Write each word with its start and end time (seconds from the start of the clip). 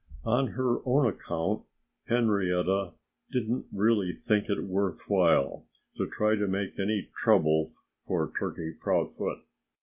On 0.25 0.47
her 0.57 0.79
own 0.83 1.05
account 1.05 1.63
Henrietta 2.07 2.93
didn't 3.31 3.67
really 3.71 4.13
think 4.13 4.49
it 4.49 4.63
worth 4.63 5.07
while 5.07 5.67
to 5.95 6.07
try 6.09 6.33
to 6.33 6.47
make 6.47 6.79
any 6.79 7.11
trouble 7.15 7.69
for 8.07 8.33
Turkey 8.39 8.71
Proudfoot. 8.71 9.43